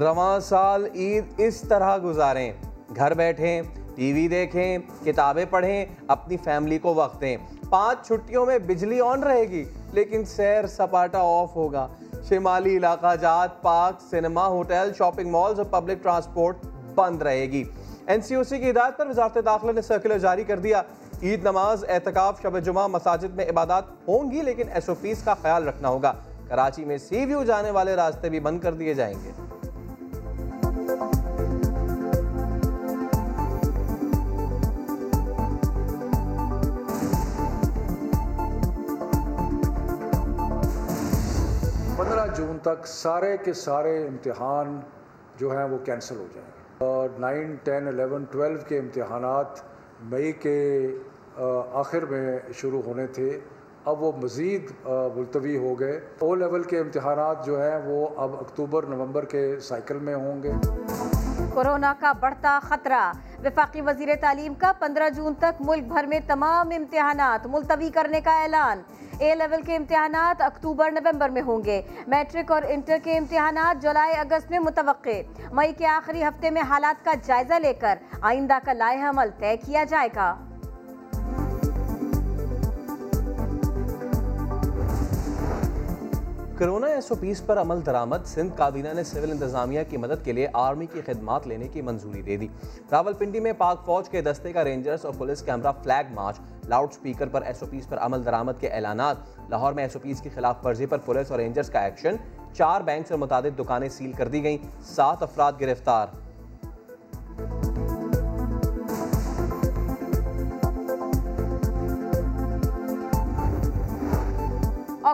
رواں 0.00 0.40
سال 0.40 0.86
عید 0.94 1.24
اس 1.36 1.60
طرح 1.60 1.98
گزاریں۔ 2.04 2.52
گھر 2.96 3.14
بیٹھیں، 3.14 3.62
ٹی 3.94 4.12
وی 4.12 4.28
دیکھیں، 4.28 4.78
کتابیں 5.04 5.44
پڑھیں، 5.50 5.86
اپنی 6.08 6.36
فیملی 6.36 6.78
کو 6.78 6.94
وقت 6.94 7.20
دیں 7.20 7.36
پانچ 7.70 8.06
چھٹیوں 8.06 8.46
میں 8.46 8.58
بجلی 8.58 9.00
آن 9.00 9.22
رہے 9.22 9.42
گی، 9.42 9.64
لیکن 9.92 10.24
سیر 10.24 10.66
سپاٹا 10.66 11.18
آف 11.18 11.56
ہوگا۔ 11.56 11.88
شمالی 12.28 12.76
علاقہ 12.76 13.16
جات، 13.20 13.62
park, 13.62 14.00
cinema, 14.10 14.46
hotel, 14.46 14.90
shopping 14.98 15.30
malls 15.30 15.58
اور 15.58 15.66
پبلک 15.66 16.02
ٹرانسپورٹ 16.02 16.56
بند 16.94 17.22
رہے 17.22 17.46
گی۔ 17.46 17.64
این 18.06 18.20
سی 18.20 18.34
او 18.34 18.42
سی 18.42 18.58
کی 18.58 18.70
ہدایت 18.70 18.98
پر 18.98 19.06
وزارت 19.06 19.38
داخلہ 19.46 19.72
نے 19.72 19.82
سرکلر 19.82 20.18
جاری 20.18 20.44
کر 20.44 20.58
دیا۔ 20.58 20.82
عید 21.22 21.42
نماز، 21.42 21.84
اعتکاف، 21.88 22.42
شب 22.42 22.58
جمعہ، 22.58 22.86
مساجد 22.86 23.34
میں 23.34 23.44
عبادات 23.48 23.84
ہوں 24.08 24.30
گی، 24.30 24.42
لیکن 24.42 24.68
ایس 24.72 24.88
او 24.88 24.94
پیز 25.00 25.22
کا 25.22 25.34
خیال 25.34 25.68
رکھنا 25.68 25.88
ہوگا۔ 25.88 26.12
کراچی 26.48 26.84
میں 26.84 26.98
سی 26.98 27.26
ویو 27.26 27.44
جانے 27.44 27.70
والے 27.70 27.96
راستے 27.96 28.28
بھی 28.28 28.40
بند 28.40 28.60
کر 28.60 28.72
دیے 28.72 28.94
جائیں 28.94 29.14
گے۔ 29.24 29.55
جون 42.36 42.58
تک 42.62 42.86
سارے 42.86 43.36
کے 43.44 43.52
سارے 43.52 44.06
امتحان 44.06 44.80
جو 45.36 45.56
ہیں 45.56 45.64
وہ 45.64 45.78
کینسل 45.84 46.16
ہو 46.16 46.26
جائیں 46.34 46.50
گے۔ 46.50 46.84
اور 46.84 47.08
نائن، 47.18 47.56
ٹین، 47.62 47.88
الیون، 47.88 48.24
ٹویلو 48.30 48.58
کے 48.68 48.78
امتحانات 48.78 49.46
مئی 50.02 50.32
کے 50.32 50.88
آخر 51.72 52.04
میں 52.04 52.38
شروع 52.54 52.82
ہونے 52.82 53.06
تھے۔ 53.06 53.40
اب 53.84 54.02
وہ 54.02 54.12
مزید 54.22 54.70
ملتوی 55.14 55.56
ہو 55.56 55.80
گئے۔ 55.80 56.00
او 56.18 56.34
لیول 56.34 56.62
کے 56.62 56.78
امتحانات 56.78 57.46
جو 57.46 57.62
ہیں 57.62 57.78
وہ 57.84 58.08
اب 58.16 58.36
اکتوبر، 58.40 58.82
نومبر 58.86 59.24
کے 59.24 59.60
سائیکل 59.60 59.96
میں 59.96 60.14
ہوں 60.14 60.42
گے۔ 60.42 60.52
کورونا 61.56 61.94
کا 62.00 62.12
بڑھتا 62.12 62.58
خطرہ۔ 62.62 63.12
وفاقی 63.44 63.80
وزیر 63.80 64.08
تعلیم 64.20 64.54
کا 64.54 64.72
پندرہ 64.78 65.08
جون 65.08 65.34
تک 65.34 65.60
ملک 65.60 65.84
بھر 65.84 66.06
میں 66.06 66.18
تمام 66.26 66.70
امتحانات 66.76 67.46
ملتوی 67.46 67.90
کرنے 67.90 68.20
کا 68.20 68.42
اعلان۔ 68.42 68.82
اے 69.18 69.34
لیول 69.34 69.62
کے 69.62 69.76
امتحانات 69.76 70.42
اکتوبر 70.42 70.90
نومبر 70.90 71.28
میں 71.28 71.42
ہوں 71.42 71.64
گے۔ 71.64 71.80
میٹرک 72.06 72.52
اور 72.52 72.62
انٹر 72.68 72.96
کے 73.04 73.18
امتحانات 73.18 73.82
جولائی 73.82 74.16
اگست 74.16 74.50
میں 74.50 74.58
متوقع۔ 74.58 75.20
مئی 75.52 75.72
کے 75.72 75.86
آخری 75.86 76.24
ہفتے 76.24 76.50
میں 76.50 76.62
حالات 76.62 77.04
کا 77.04 77.12
جائزہ 77.26 77.54
لے 77.54 77.72
کر 77.72 77.98
آئندہ 78.20 78.58
کا 78.64 78.72
لائحہ 78.72 79.08
عمل 79.08 79.30
طے 79.38 79.56
کیا 79.56 79.84
جائے 79.84 80.08
گا۔ 80.16 80.34
کرونا 86.58 86.86
ایس 86.86 87.06
او 87.10 87.16
پیز 87.20 87.42
پر 87.46 87.60
عمل 87.60 87.86
درآمد، 87.86 88.16
سندھ 88.24 88.56
کابینہ 88.56 88.88
نے 88.94 89.04
سول 89.04 89.30
انتظامیہ 89.30 89.80
کی 89.88 89.96
مدد 89.96 90.24
کے 90.24 90.32
لیے 90.32 90.48
آرمی 90.52 90.86
کی 90.86 91.00
خدمات 91.06 91.46
لینے 91.46 91.68
کی 91.68 91.82
منظوری 91.82 92.22
دے 92.22 92.36
دی۔ 92.36 92.48
راول 92.90 93.12
پنڈی 93.12 93.40
میں 93.40 93.52
پاک 93.58 93.86
فوج 93.86 94.08
کے 94.08 94.20
دستے 94.20 94.52
کا 94.52 94.64
رینجرز 94.64 95.04
اور 95.04 95.14
police 95.18 95.42
camera 95.42 95.72
flag 95.82 96.12
march. 96.14 96.40
Loudspeaker 96.92 97.28
پر 97.28 97.42
ایس 97.42 97.62
او 97.62 97.68
پیز 97.70 97.88
پر 97.88 97.98
عمل 97.98 98.24
درآمد 98.24 98.52
کے 98.60 98.68
اعلانات۔ 98.68 99.16
لاہور 99.48 99.72
میں 99.72 99.84
ایس 99.84 99.96
او 99.96 100.00
پیز 100.02 100.20
کی 100.20 100.28
خلاف 100.34 100.66
ورزی 100.66 100.86
پر 100.86 100.98
پولیس 100.98 101.30
اور 101.30 101.40
رینجرز 101.40 101.70
کا 101.70 101.80
ایکشن۔ 101.80 102.16
چار 102.54 102.80
بینک 102.80 103.06
سے 103.06 103.16
متعدد 103.16 103.58
دکانیں 103.58 103.88
سیل 103.88 104.12
کر 104.12 104.28
دی 104.28 104.42
گئیں۔ 104.42 104.58
سات 104.82 105.22
افراد 105.22 105.52
گرفتار۔ 105.60 106.06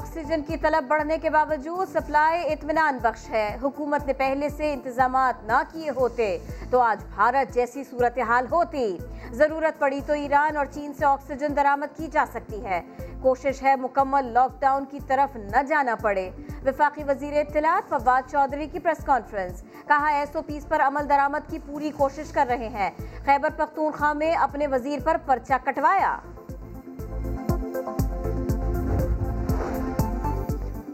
آکسیجن 0.02 0.42
کی 0.42 0.56
طلب 0.56 0.84
بڑھنے 0.88 1.18
کے 1.18 1.30
باوجود 1.30 1.88
سپلائی 1.88 2.52
اطمینان 2.52 2.98
بخش 3.02 3.30
ہے۔ 3.30 3.56
حکومت 3.62 4.06
نے 4.06 4.12
پہلے 4.12 4.48
سے 4.48 4.72
انتظامات 4.72 5.44
نہ 5.44 5.60
کیے 5.72 5.90
ہوتے 5.90 6.38
تو 6.70 6.80
آج 6.80 7.04
بھارت 7.14 7.54
جیسی 7.54 7.84
صورتحال 7.84 8.46
ہوتی۔ 8.52 8.98
ضرورت 9.30 9.78
پڑی 9.78 10.00
تو 10.06 10.12
ایران 10.12 10.56
اور 10.56 10.66
چین 10.66 10.92
سے 10.92 11.04
آکسیجن 11.04 11.56
درآمد 11.56 11.96
کی 11.96 12.06
جا 12.06 12.24
سکتی 12.32 12.64
ہے۔ 12.64 12.80
کوشش 13.20 13.62
ہے 13.62 13.76
مکمل 13.76 14.24
لاک 14.24 14.60
ڈاؤن 14.60 14.84
کی 14.84 14.98
طرف 15.06 15.36
نہ 15.36 15.62
جانا 15.62 15.94
پڑے۔ 15.94 16.30
وفاقی 16.66 17.04
وزیر 17.04 17.40
اطلاعات 17.40 17.88
فواد 17.88 18.30
چودھری 18.30 18.66
کی 18.66 18.78
پریس 18.78 19.04
کانفرنس، 19.04 19.62
کہا 19.88 20.08
ایس 20.08 20.36
او 20.36 20.42
پیز 20.42 20.66
پر 20.68 20.80
عمل 20.80 21.08
درآمد 21.08 21.50
کی 21.50 21.58
پوری 21.66 21.90
کوشش 21.96 22.32
کر 22.32 22.46
رہے 22.48 22.68
ہیں۔ 22.68 22.90
خیبر 23.24 23.50
پختونخوا 23.56 24.12
میں 24.12 24.32
اپنے 24.32 24.66
وزیر 24.66 24.98
پر 25.04 25.16
پرچہ 25.26 25.54
کٹوایا۔ 25.64 26.18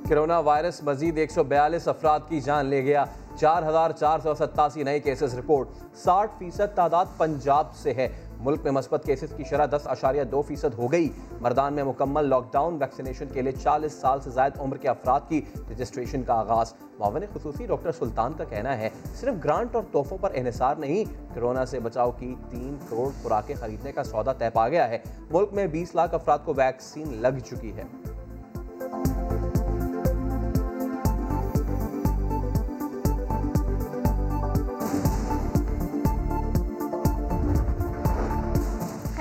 کرونا 0.08 0.38
وائرس 0.38 0.82
مزید 0.82 1.18
ایک 1.18 1.30
سو 1.30 1.44
بیالیس 1.44 1.88
افراد 1.88 2.20
کی 2.28 2.40
جان 2.40 2.66
لے 2.66 2.84
گیا۔ 2.84 3.04
چار 3.40 3.62
ہزار 3.62 3.90
چار 3.90 4.18
سو 4.18 4.34
ستاسی 4.34 4.82
نئے 4.82 5.00
کیسز 5.00 5.38
رپورٹ۔ 5.38 5.68
ساٹھ 5.94 6.30
فیصد 6.38 6.74
تعداد 6.74 7.06
پنجاب 7.16 7.74
سے 7.74 7.94
ہے۔ 7.94 8.08
ملک 8.40 8.60
میں 8.64 8.72
مثبت 8.72 9.02
کیسز 9.04 9.32
کی 9.36 9.44
شرح 9.44 9.66
دس 9.66 9.80
اشاریہ 9.84 10.24
دو 10.24 10.42
فیصد 10.42 10.74
ہو 10.78 10.92
گئی۔ 10.92 11.08
مردان 11.40 11.74
میں 11.74 11.84
مکمل 11.84 12.28
لاک 12.28 12.52
ڈاؤن 12.52 12.74
ویکسینیشن 12.80 13.26
کے 13.32 13.42
لیے 13.42 13.52
چالیس 13.52 13.92
سال 13.92 14.20
سے 14.20 14.30
زائد 14.30 14.52
عمر 14.58 14.76
کے 14.76 14.88
افراد 14.88 15.20
کی 15.28 15.40
رجسٹریشن 15.70 16.22
کا 16.22 16.34
آغاز۔ 16.34 16.74
معاون 16.98 17.22
خصوصی 17.34 17.66
ڈاکٹر 17.66 17.92
سلطان 17.92 18.32
کا 18.32 18.44
کہنا 18.44 18.78
ہے، 18.78 18.88
صرف 19.14 19.34
گرانٹ 19.44 19.74
اور 19.74 19.82
تحفوں 19.92 20.18
پر 20.18 20.30
انحصار 20.34 20.76
نہیں، 20.76 21.04
کرونا 21.34 21.66
سے 21.66 21.80
بچاؤ 21.80 22.10
کی 22.10 22.34
تین 22.50 22.76
کروڑ 22.88 23.08
خوراکیں 23.22 23.54
خریدنے 23.54 23.92
کا 23.92 24.04
سودا 24.04 24.32
طے 24.32 24.50
پا 24.50 24.68
گیا 24.68 24.88
ہے۔ 24.88 24.98
ملک 25.30 25.48
میں 25.52 25.66
بیس 25.66 25.94
لاکھ 25.94 26.14
افراد 26.14 26.38
کو 26.44 26.54
ویکسین 26.56 27.22
لگ 27.22 27.38
چکی 27.46 27.72
ہے۔ 27.76 27.84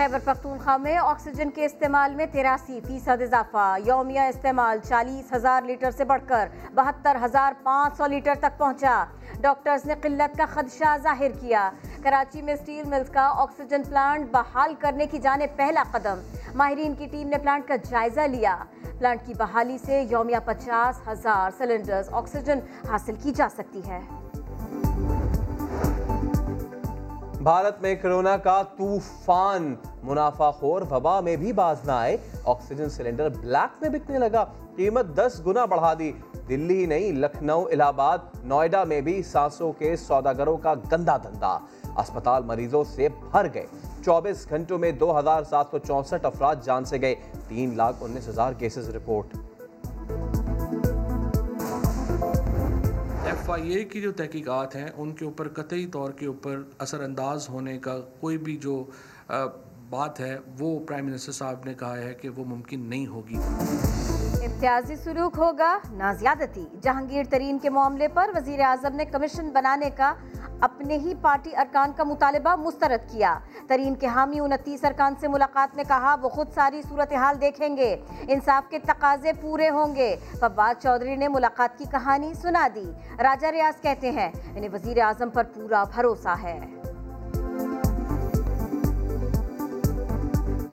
خیبر 0.08 0.34
پختونخوا 0.34 0.78
میں 0.78 0.98
آکسیجن 0.98 1.50
کے 1.50 1.66
استعمال 1.66 2.16
میں 2.16 2.26
تراسی 2.32 2.80
فیصد 2.88 3.22
اضافہ، 3.22 3.78
یومیہ 3.86 4.20
استعمال 4.20 4.78
چالیس 4.84 5.34
ہزار 5.34 5.62
لیٹر 5.62 5.92
سے 5.92 6.04
بڑھ 6.04 6.22
کر 6.28 6.48
بہتر 6.76 7.18
ہزار 7.26 7.54
پانچ 7.64 7.98
سو 7.98 8.08
لیٹر 8.08 8.34
تک 8.40 8.58
پہنچا۔ 8.58 9.06
ڈاکٹرز 9.42 9.86
نے 9.86 9.94
قلت 10.02 10.38
کا 10.38 10.46
خدشہ 10.46 10.98
ظاہر 11.04 11.32
کیا۔ 11.42 11.72
کراچی 12.04 12.42
میں 12.42 12.56
سٹیل 12.56 12.90
ملز 12.90 13.10
کا 13.10 13.34
آکسیجن 13.36 13.84
پلانٹ 13.84 14.32
بحال 14.32 14.74
کرنے 14.80 15.06
کی 15.06 15.18
جانب 15.18 15.58
پہلا 15.58 15.84
قدم۔ 15.92 16.20
ماہرین 16.56 16.96
کی 16.96 17.08
ٹیم 17.12 17.28
نے 17.28 17.38
پلانٹ 17.38 17.68
کا 17.68 17.76
جائزہ 17.76 18.22
لیا۔ 18.22 18.58
پلانٹ 19.00 19.22
کی 19.26 19.34
بحالی 19.34 19.78
سے 19.78 20.02
یومیہ 20.10 20.38
پچاس 20.46 21.08
ہزار 21.08 21.52
سلنڈرز 21.58 22.10
آکسیجن 22.12 22.60
حاصل 22.90 23.16
کی 23.24 23.32
جا 23.32 23.48
سکتی 23.50 23.82
ہے۔ 23.88 24.00
بھارت 27.48 27.82
میں 27.82 27.96
کرونا 27.96 28.38
کا 28.38 28.62
طوفان 28.78 29.76
منافع 30.04 30.52
خور، 30.52 30.82
وبا 30.92 31.20
میں 31.20 31.36
بھی 31.36 31.54
باز 31.54 31.78
نہ 31.86 31.92
آئے۔ 31.92 32.18
آکسیجن 32.46 32.90
سلنڈر 32.90 33.30
بلیک 33.30 33.82
میں 33.82 33.90
بکنے 33.90 34.18
لگا۔ 34.18 34.46
قیمت 34.76 35.06
دس 35.16 35.42
گنا 35.46 35.66
بڑھا 35.66 35.94
دی۔ 36.00 36.12
دلی 36.50 36.86
نہیں، 36.86 37.12
لکھنؤ 37.12 37.66
الہ 37.66 37.84
آباد 37.84 38.18
نوئیڈا 38.44 38.84
میں 38.84 39.02
بھی 39.02 39.24
سانسوں 39.24 39.72
کے 39.72 39.96
سوداگروں 39.96 40.58
کا 40.58 40.74
گندا 40.92 41.18
دھندا۔ 41.18 41.58
اسپتال 41.98 42.44
مریضوں 42.44 42.84
سے 42.84 43.08
بھر 43.32 43.48
گئے۔ 43.54 43.66
چوبیس 44.06 44.50
گھنٹوں 44.50 44.78
میں 44.78 44.92
دو 44.92 45.20
ہزار 45.20 45.44
سات 45.44 45.66
سو 45.72 45.78
چونسٹھ 45.78 46.26
افراد 46.26 46.56
جان 46.64 46.86
سے 46.86 47.02
گئے۔ 47.02 47.16
تین 47.48 47.78
لاکھ 47.78 47.98
انیس 48.02 48.28
ہزار 48.28 48.54
cases 48.54 48.90
report. 48.90 49.47
F 53.48 53.60
I 53.60 53.72
A 53.72 53.84
کی 53.84 54.02
جو 54.02 54.12
تحقیقات 54.12 54.76
ہیں، 54.76 54.88
ان 54.98 55.12
کے 55.12 55.26
اوپر 55.26 55.48
قطعی 55.48 55.86
طور 55.86 56.12
کے 56.12 56.26
اوپر 56.26 56.62
اثر 56.80 57.04
انداز 57.04 57.50
ہونے 57.50 57.78
کا 57.78 57.98
کوئی 58.20 58.38
بھی 58.38 58.58
جو 58.58 58.84
بات 59.90 60.20
ہے، 60.20 60.38
وہ 60.60 60.80
پرائم 60.80 61.06
منسٹر 61.06 61.32
صاحب 61.32 61.66
نے 61.66 61.74
کہا 61.74 61.98
ہے 61.98 62.14
کہ 62.14 62.30
وہ 62.30 62.46
ممکن 62.46 62.80
نہیں 62.80 63.08
ہوگی۔ 63.08 63.36
امتیازی 64.46 64.96
سلوک 64.96 65.38
ہوگا، 65.38 65.78
نہ 65.92 66.12
زیادتی۔ 66.20 66.66
جہانگیر 66.82 67.24
ترین 67.30 67.60
کے 67.60 67.70
معاملے 67.70 68.08
پر 68.08 68.30
وزیر 68.36 68.60
اعظم 68.60 68.96
نے 68.96 69.06
کمیشن 69.06 69.50
بنانے 69.50 69.90
کا 69.90 70.14
اپنے 70.62 70.98
ہی 70.98 71.14
پارٹی 71.22 71.56
ارکان 71.56 71.92
کا 71.96 72.04
مطالبہ 72.04 72.56
مسترد 72.56 73.12
کیا۔ 73.12 73.40
ترین 73.68 73.96
کے 73.96 74.08
حامی 74.08 74.40
انتیس 74.40 74.84
ارکان 74.84 75.14
سے 75.20 75.28
ملاقات 75.28 75.76
میں 75.76 75.84
کہا، 75.84 76.16
وہ 76.22 76.30
خود 76.30 76.52
ساری 76.56 76.82
صورتحال 76.82 77.42
دیکھیں 77.42 77.78
گے۔ 77.78 77.98
انصاف 78.22 78.70
کے 78.70 78.80
تقاضے 78.80 79.34
پورے 79.42 79.70
ہوں 79.70 79.96
گے۔ 79.96 80.16
فواد 80.40 80.82
چودھری 80.82 81.16
نے 81.16 81.28
ملاقات 81.28 81.78
کی 81.78 81.86
کہانی 81.92 82.34
سنا 82.34 82.68
دی۔ 82.76 82.92
راجہ 83.20 83.48
ریاض 83.48 83.82
کہتے 83.82 84.12
ہیں، 84.12 84.32
انہیں 84.56 84.70
وزیر 84.74 85.02
اعظم 85.02 85.30
پر 85.30 85.44
پورا 85.44 85.84
بھروسہ 85.84 86.36
ہے۔ 86.44 86.60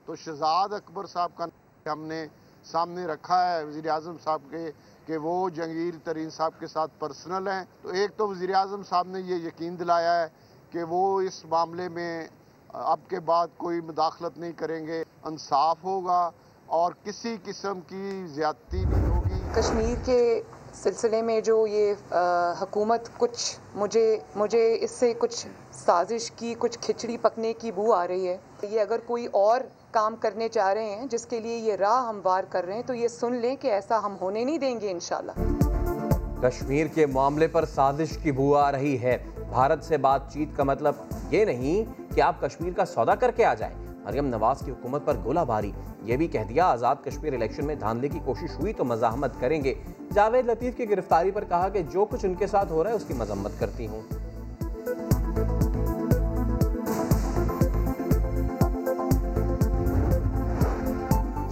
تو 0.07 0.17
شہزاد 0.17 0.69
اکبر 0.73 1.07
صاحب 1.07 1.31
کا 1.37 1.45
ہم 1.93 2.05
نے 2.05 2.27
سامنے 2.65 3.07
رکھا 3.07 3.53
ہے 3.53 3.65
وزیر 3.65 3.89
اعظم 3.89 4.17
صاحب 4.25 4.43
کے 4.51 4.71
کہ 5.07 5.17
وہ 5.17 5.51
جنگیر 5.51 5.95
ترین 6.05 6.31
صاحب 6.31 6.53
کے 6.59 6.67
ساتھ 6.67 6.91
پرسنل 6.99 7.49
ہیں۔ 7.49 7.65
تو 7.83 7.89
ایک 7.89 8.11
تو 8.17 8.29
وزیر 8.29 8.55
اعظم 8.55 8.83
صاحب 8.83 9.09
نے 9.09 9.21
یہ 9.21 9.35
یقین 9.35 9.79
دلایا 9.79 10.23
ہے 10.23 10.29
کہ 10.71 10.85
وہ 10.85 11.21
اس 11.21 11.45
معاملے 11.45 11.89
میں 11.89 12.29
اب 12.69 12.99
کے 13.09 13.21
بعد 13.21 13.47
کوئی 13.57 13.81
مداخلت 13.81 14.39
نہیں 14.39 14.53
کریں 14.53 14.87
گے، 14.87 15.05
انصاف 15.25 15.85
ہوگا 15.85 16.31
اور 16.67 16.93
کسی 17.05 17.37
قسم 17.45 17.81
کی 17.81 18.27
زیادتی 18.27 18.85
نہیں 18.85 19.07
ہوگی۔ 19.07 19.41
کشمیر 19.53 19.97
کے 20.05 20.43
سلسلے 20.83 21.23
میں 21.23 21.41
جو 21.41 21.67
یہ 21.67 21.95
حکومت 22.61 23.09
کچھ 23.19 23.57
مجھے 23.75 24.19
مجھے 24.37 24.79
اس 24.81 24.91
سے 24.91 25.13
کچھ 25.19 25.47
سازش 25.73 26.31
کی، 26.31 26.55
کچھ 26.59 26.79
کھچڑی 26.81 27.17
پکنے 27.17 27.53
کی 27.53 27.73
بو 27.73 27.93
آ 27.93 28.07
رہی 28.09 28.29
ہے۔ 28.29 28.37
یہ 28.63 28.81
اگر 28.81 28.99
کوئی 29.07 29.27
اور 29.27 29.61
کام 29.91 30.17
کرنے 30.21 30.49
چاہ 30.49 30.73
رہے 30.73 30.85
ہیں، 30.85 31.07
جس 31.07 31.27
کے 31.27 31.41
لیے 31.41 31.57
یہ 31.57 31.75
راہ 31.75 32.09
ہموار 32.09 32.45
کر 32.49 32.65
رہے 32.65 32.75
ہیں، 32.75 32.83
تو 32.87 32.95
یہ 32.95 33.09
سن 33.09 33.35
لیں 33.35 33.57
کہ 33.61 33.69
ایسا 33.69 33.99
ہم 34.05 34.17
ہونے 34.21 34.45
نہیں 34.45 34.59
دیں 34.59 34.81
گے 34.81 34.91
انشاءاللہ۔ 34.91 35.33
کشمیر 36.43 36.87
کے 36.87 37.07
معاملے 37.07 37.47
پر 37.47 37.65
سازش 37.65 38.19
کی 38.23 38.33
بو 38.33 38.57
آ 38.57 38.73
رہی 38.73 39.03
ہے۔ 39.03 39.19
بھارت 39.49 39.85
سے 39.85 39.97
بات 39.97 40.33
چیت 40.33 40.57
کا 40.57 40.63
مطلب 40.63 40.95
یہ 41.31 41.45
نہیں 41.45 42.15
کہ 42.15 42.21
آپ 42.21 42.41
کشمیر 42.41 42.73
کا 42.77 42.85
سودا 42.85 43.15
کر 43.15 43.31
کے 43.31 43.45
آ 43.45 43.55
جائیں۔ 43.55 43.94
مریم 44.05 44.27
نواز 44.27 44.59
کی 44.65 44.71
حکومت 44.71 45.03
پر 45.05 45.17
گولہ 45.25 45.41
باری۔ 45.41 45.73
یہ 46.03 46.17
بھی 46.17 46.27
کہہ 46.27 46.45
دیا، 46.49 46.67
آزاد 46.67 46.97
کشمیر 47.05 47.33
الیکشن 47.33 47.67
میں 47.67 47.75
دھاندلے 47.75 48.09
کی 48.09 48.19
کوشش 48.25 48.59
ہوئی 48.59 48.73
تو 48.73 48.85
مزاحمت 48.85 49.41
کریں 49.41 49.65
گے۔ 49.65 49.75
جاوید 50.15 50.47
لطیف 50.47 50.77
کی 50.77 50.91
گرفتاری 50.91 51.31
پر 51.31 51.45
کہا 51.45 51.69
کہ 51.69 51.83
جو 51.83 52.05
کچھ 52.05 52.27
ان 52.27 52.35
کے 52.35 52.47
ساتھ 52.47 52.73
ہو 52.73 52.85
رہا 52.85 52.91
ہے 52.91 52.97
اس 52.97 53.05
کی 53.05 53.15
مذمت 53.15 53.51
کرتی 53.59 53.87
ہوں۔ 53.87 54.01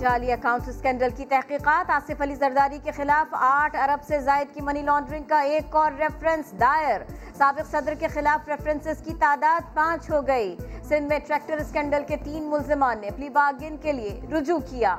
جعلی 0.02 0.32
اکاؤنٹ 0.32 0.68
اسکینڈل 0.68 1.08
کی 1.16 1.24
تحقیقات۔ 1.26 1.90
آصف 1.90 2.20
علی 2.20 2.34
زرداری 2.34 2.78
کے 2.84 2.90
خلاف 2.90 3.34
آٹھ 3.38 3.76
ارب 3.76 4.02
سے 4.02 4.20
زائد 4.20 4.54
کی 4.54 4.60
منی 4.60 4.82
لانڈرنگ 4.82 5.24
کا 5.24 5.40
ایک 5.40 5.76
اور 5.76 5.92
ریفرنس 5.98 6.52
دائر۔ 6.60 7.00
سابق 7.38 7.70
صدر 7.70 7.94
کے 7.98 8.08
خلاف 8.08 8.48
ریفرنسز 8.48 9.02
کی 9.04 9.14
تعداد 9.20 9.74
پانچ 9.74 10.10
ہو 10.10 10.26
گئی۔ 10.26 10.56
سندھ 10.82 11.08
میں 11.08 11.18
ٹریکٹر 11.26 11.56
اسکینڈل 11.58 12.02
کے 12.08 12.16
تین 12.16 12.50
ملزمان 12.50 12.98
نے 13.00 13.10
پلی 13.16 13.28
باگن 13.28 13.76
کے 13.76 13.92
لیے 13.92 14.20
رجوع 14.32 14.58
کیا۔ 14.70 14.96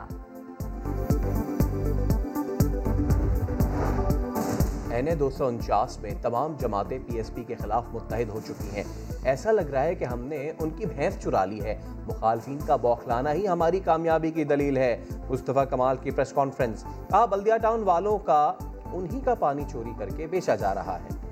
این 4.93 5.07
اے 5.07 5.15
دو 5.15 5.29
سو 5.29 5.45
انچاس 5.45 5.99
میں 5.99 6.11
تمام 6.21 6.53
جماعتیں 6.59 6.99
پی 7.07 7.17
ایس 7.17 7.33
پی 7.33 7.43
کے 7.43 7.55
خلاف 7.55 7.83
متحد 7.91 8.29
ہو 8.29 8.39
چکی 8.45 8.75
ہیں۔ 8.75 8.83
ایسا 9.23 9.51
لگ 9.51 9.61
رہا 9.61 9.83
ہے 9.83 9.95
کہ 9.95 10.05
ہم 10.05 10.19
نے 10.19 10.51
ان 10.59 10.69
کی 10.69 10.85
بھینس 10.85 11.17
چرا 11.19 11.45
لی 11.45 11.61
ہے۔ 11.61 11.81
مخالفین 12.07 12.57
کا 12.65 12.75
بوکھلانا 12.75 13.33
ہی 13.33 13.47
ہماری 13.47 13.79
کامیابی 13.79 14.31
کی 14.31 14.43
دلیل 14.43 14.77
ہے۔ 14.77 15.03
مصطفیٰ 15.29 15.63
کمال 15.69 15.97
کی 15.97 16.11
پریس 16.11 16.33
کانفرنس۔ 16.33 16.83
کہا 16.83 17.25
بلدیا 17.25 17.57
ٹاؤن 17.57 17.83
والوں 17.83 18.17
کا 18.17 18.53
انہی 18.93 19.19
کا 19.19 19.35
پانی 19.35 19.63
چوری 19.71 19.91
کر 19.99 20.09
کے 20.09 20.27
بیچا 20.27 20.55
جا 20.55 20.75
رہا 20.75 20.97
ہے۔ 20.99 21.22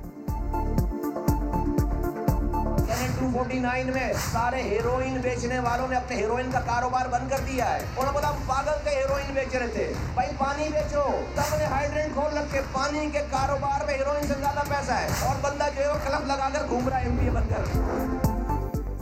فورٹی 3.41 3.59
نائن 3.59 3.87
میں 3.93 4.13
سارے 4.31 4.61
ہیروئن 4.61 5.17
بیچنے 5.21 5.59
والوں 5.59 5.87
نے 5.87 5.95
اپنے 5.95 6.15
ہیروئن 6.15 6.51
کا 6.51 6.59
کاروبار 6.59 7.07
بند 7.07 7.29
کر 7.29 7.37
دیا 7.37 7.73
ہے۔ 7.73 7.79
انہوں 7.79 8.05
نے 8.05 8.11
بولا 8.11 8.31
پاگل 8.47 8.77
کے 8.83 8.89
ہیروئن 8.89 9.33
بیچ 9.33 9.55
رہے 9.55 9.67
تھے۔ 9.67 9.93
بھائی، 10.13 10.29
پانی 10.37 10.69
بیچو۔ 10.69 11.03
تب 11.35 11.55
نے 11.57 11.65
ہائیڈرینٹ 11.65 12.13
کھول 12.13 12.37
رکھے۔ 12.37 12.61
پانی 12.71 13.09
کے 13.13 13.19
کاروبار 13.31 13.85
میں 13.85 13.93
ہیروئن 13.93 14.27
سے 14.27 14.33
زیادہ 14.33 14.59
پیسہ 14.69 14.91
ہے۔ 14.91 15.07
اور 15.21 15.35
بندہ 15.41 15.63
جو 15.75 15.81
ہے 15.81 15.87
وہ 15.87 15.97
کلب 16.03 16.25
لگا 16.25 16.49
کر 16.53 16.59
گھوم 16.69 16.89
رہا 16.89 17.01
ہے، 17.01 17.05
ایم 17.05 17.17
پی 17.17 17.29
بن 17.29 17.43
کر۔ 17.49 17.65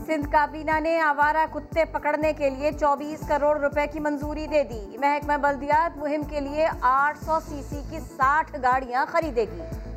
سندھ 0.06 0.32
کابینہ 0.32 0.80
نے 0.80 1.00
آوارہ 1.00 1.46
کتے 1.54 1.86
پکڑنے 1.86 2.34
کے 2.34 2.50
لیے 2.50 2.72
چوبیس 2.72 3.28
کروڑ 3.28 3.60
روپے 3.60 3.88
کی 3.88 4.00
منظوری 4.00 4.48
دے 4.48 4.64
دی۔ 4.64 4.98
محکمہ 4.98 5.38
بلدیات 5.38 5.98
مہم 5.98 6.24
کے 6.24 6.40
لیے 6.40 6.68
آٹھ 6.82 7.18
سو 7.26 7.40
سی 7.50 7.62
سی 7.70 7.82
کی 7.90 8.00
ساٹھ 8.00 8.56
گاڑیاں 8.64 9.06
خریدے 9.12 9.46
گی۔ 9.52 9.89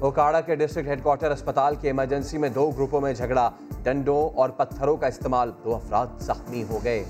اوکاڑا 0.00 0.40
کے 0.40 0.54
ڈسٹرکٹ 0.56 0.88
ہیڈ 0.88 1.02
کوارٹر 1.02 1.30
اسپتال 1.30 1.74
کے 1.74 1.88
ایمرجنسی 1.88 2.38
میں 2.38 2.48
دو 2.48 2.70
گروپوں 2.70 3.00
میں 3.00 3.12
جھگڑا، 3.12 3.50
ڈنڈوں 3.82 4.36
اور 4.36 4.50
پتھروں 4.50 4.96
کا 4.96 5.06
استعمال 5.06 5.50
دو 5.64 5.74
افراد 5.74 6.06
زخمی 6.18 6.62
ہو 6.70 6.78
گئے۔ 6.84 7.04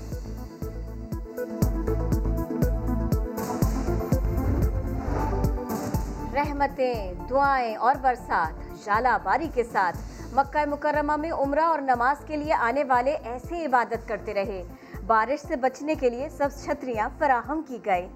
رحمتیں، 6.33 7.13
دعائیں 7.29 7.75
اور 7.75 7.95
برسات، 8.01 8.85
جالا 8.85 9.17
باری 9.23 9.47
کے 9.53 9.63
ساتھ 9.63 9.97
مکہ 10.33 10.65
مکرمہ 10.69 11.15
میں 11.15 11.31
عمرہ 11.31 11.63
اور 11.63 11.79
نماز 11.79 12.25
کے 12.25 12.37
لیے 12.37 12.53
آنے 12.53 12.83
والے 12.83 13.11
ایسے 13.11 13.65
عبادت 13.65 14.07
کرتے 14.07 14.33
رہے۔ 14.33 14.63
بارش 15.07 15.47
سے 15.47 15.55
بچنے 15.55 15.95
کے 15.95 16.09
لیے 16.09 16.29
سب 16.29 16.49
چھتریاں 16.63 17.09
فراہم 17.19 17.61
کی 17.67 17.77
گئے 17.85 18.07